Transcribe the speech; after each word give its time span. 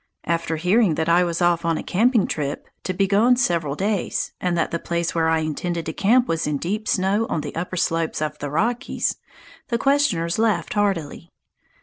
After 0.23 0.55
hearing 0.55 0.95
that 0.95 1.07
I 1.07 1.23
was 1.23 1.43
off 1.43 1.63
on 1.63 1.77
a 1.77 1.83
camping 1.83 2.25
trip, 2.25 2.65
to 2.85 2.93
be 2.95 3.05
gone 3.05 3.35
several 3.35 3.75
days, 3.75 4.33
and 4.41 4.57
that 4.57 4.71
the 4.71 4.79
place 4.79 5.13
where 5.13 5.29
I 5.29 5.41
intended 5.41 5.85
to 5.85 5.93
camp 5.93 6.27
was 6.27 6.47
in 6.47 6.57
deep 6.57 6.87
snow 6.87 7.27
on 7.29 7.41
the 7.41 7.53
upper 7.55 7.77
slopes 7.77 8.19
of 8.19 8.39
the 8.39 8.49
Rockies, 8.49 9.17
the 9.67 9.77
questioners 9.77 10.39
laughed 10.39 10.73
heartily. 10.73 11.29